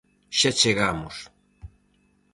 Xa 0.39 0.51
chegamos! 0.59 1.15